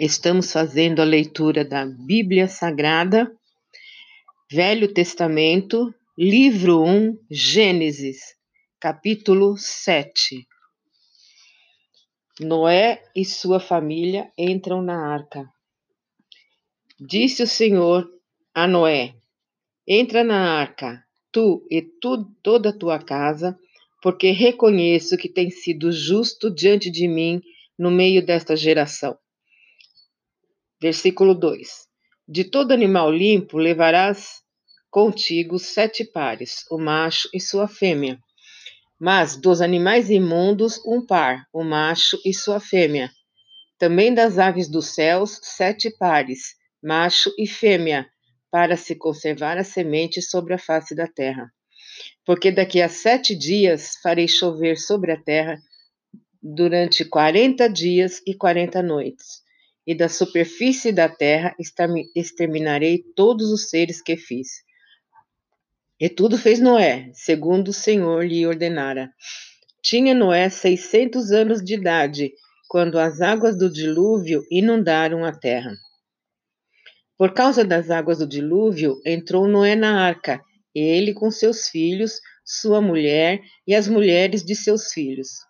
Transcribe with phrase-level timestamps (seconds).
[0.00, 3.28] Estamos fazendo a leitura da Bíblia Sagrada,
[4.48, 8.18] Velho Testamento, livro 1, Gênesis,
[8.78, 10.46] capítulo 7.
[12.38, 15.52] Noé e sua família entram na arca.
[17.00, 18.08] Disse o Senhor
[18.54, 19.16] a Noé:
[19.84, 23.58] Entra na arca, tu e tu, toda a tua casa,
[24.00, 27.42] porque reconheço que tem sido justo diante de mim
[27.76, 29.18] no meio desta geração.
[30.80, 31.88] Versículo 2:
[32.28, 34.44] De todo animal limpo levarás
[34.88, 38.16] contigo sete pares, o macho e sua fêmea.
[39.00, 43.10] Mas dos animais imundos, um par, o macho e sua fêmea.
[43.76, 48.06] Também das aves dos céus, sete pares, macho e fêmea,
[48.48, 51.50] para se conservar a semente sobre a face da terra.
[52.24, 55.58] Porque daqui a sete dias farei chover sobre a terra
[56.40, 59.47] durante quarenta dias e quarenta noites
[59.88, 61.56] e da superfície da terra
[62.14, 64.62] exterminarei todos os seres que fiz.
[65.98, 69.10] E tudo fez Noé, segundo o Senhor lhe ordenara.
[69.82, 72.34] Tinha Noé seiscentos anos de idade,
[72.68, 75.74] quando as águas do dilúvio inundaram a terra.
[77.16, 80.38] Por causa das águas do dilúvio, entrou Noé na arca,
[80.74, 85.47] ele com seus filhos, sua mulher e as mulheres de seus filhos.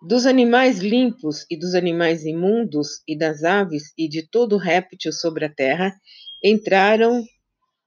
[0.00, 5.44] Dos animais limpos e dos animais imundos, e das aves e de todo réptil sobre
[5.44, 5.92] a terra,
[6.42, 7.24] entraram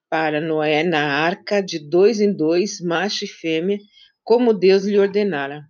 [0.09, 3.79] para Noé na arca de dois em dois, macho e fêmea,
[4.25, 5.63] como Deus lhe ordenara.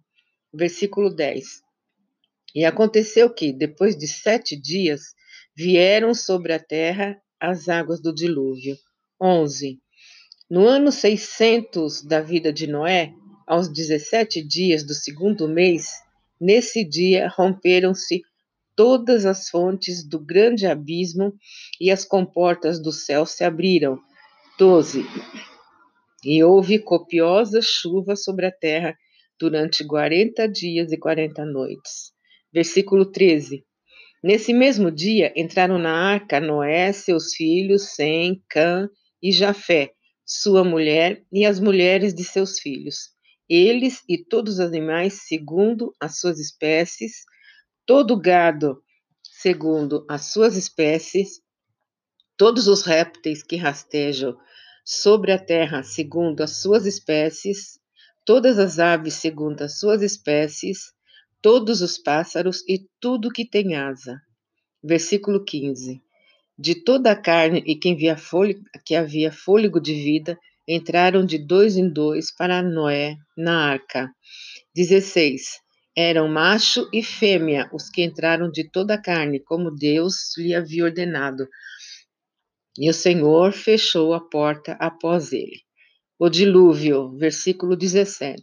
[0.52, 1.46] Versículo 10.
[2.56, 5.14] E aconteceu que, depois de sete dias,
[5.56, 8.76] vieram sobre a terra as águas do dilúvio.
[9.22, 9.80] 11.
[10.50, 13.14] No ano 600 da vida de Noé,
[13.46, 16.02] aos 17 dias do segundo mês,
[16.42, 18.24] Nesse dia romperam-se
[18.76, 21.36] todas as fontes do grande abismo
[21.80, 24.00] e as comportas do céu se abriram.
[24.58, 25.06] 12.
[26.26, 28.98] E houve copiosa chuva sobre a terra
[29.40, 32.12] durante quarenta dias e quarenta noites.
[32.52, 33.64] Versículo 13.
[34.24, 38.90] Nesse mesmo dia entraram na arca Noé, seus filhos, Sem, Cã
[39.22, 39.92] e Jafé,
[40.26, 43.11] sua mulher e as mulheres de seus filhos
[43.54, 47.26] eles e todos os animais segundo as suas espécies,
[47.86, 48.82] todo gado
[49.24, 51.42] segundo as suas espécies,
[52.38, 54.38] todos os répteis que rastejam
[54.86, 57.80] sobre a terra segundo as suas espécies,
[58.26, 60.94] todas as aves segundo as suas espécies,
[61.42, 64.22] todos os pássaros e tudo que tem asa.
[64.84, 66.02] Versículo 15.
[66.58, 71.76] De toda a carne e que, fôlego, que havia fôlego de vida, entraram de dois
[71.78, 74.10] em dois para Noé na arca.
[74.76, 75.60] 16.
[75.96, 80.86] Eram macho e fêmea os que entraram de toda a carne, como Deus lhe havia
[80.86, 81.48] ordenado.
[82.78, 85.62] E o Senhor fechou a porta após ele.
[86.18, 88.42] O dilúvio, versículo 17.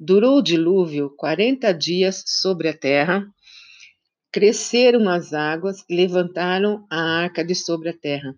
[0.00, 3.24] Durou o dilúvio quarenta dias sobre a terra,
[4.32, 8.34] cresceram as águas e levantaram a arca de sobre a terra.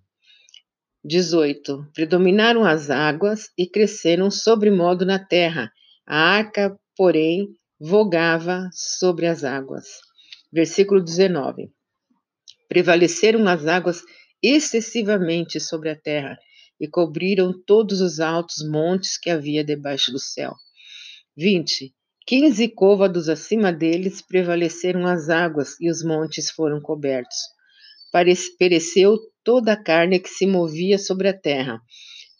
[1.06, 1.86] 18.
[1.94, 5.70] Predominaram as águas e cresceram sobremodo na terra.
[6.04, 9.86] A arca, porém, vogava sobre as águas.
[10.52, 11.70] Versículo 19.
[12.68, 14.02] Prevaleceram as águas
[14.42, 16.36] excessivamente sobre a terra
[16.80, 20.54] e cobriram todos os altos montes que havia debaixo do céu.
[21.36, 21.94] 20.
[22.26, 27.36] Quinze côvados acima deles prevaleceram as águas e os montes foram cobertos.
[28.58, 31.80] Pereceu toda a carne que se movia sobre a terra,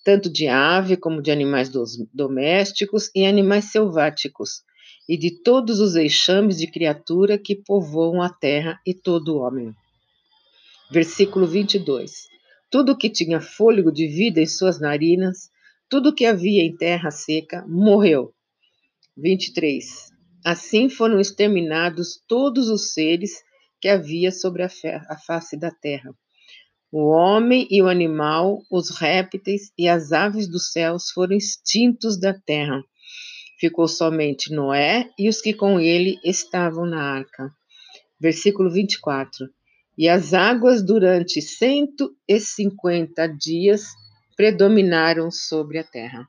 [0.05, 1.71] tanto de ave como de animais
[2.13, 4.65] domésticos e animais selváticos,
[5.09, 9.73] e de todos os enxames de criatura que povoam a terra e todo o homem.
[10.91, 12.27] Versículo 22.
[12.69, 15.49] Tudo que tinha fôlego de vida em suas narinas,
[15.89, 18.35] tudo que havia em terra seca, morreu.
[19.17, 20.13] 23.
[20.45, 23.45] Assim foram exterminados todos os seres
[23.81, 26.13] que havia sobre a face da terra
[26.93, 32.33] o homem e o animal, os répteis e as aves dos céus foram extintos da
[32.33, 32.83] terra.
[33.59, 37.51] Ficou somente Noé e os que com ele estavam na arca.
[38.21, 39.49] Versículo 24.
[39.99, 43.87] E as águas durante cento e cinquenta dias
[44.37, 46.29] predominaram sobre a terra.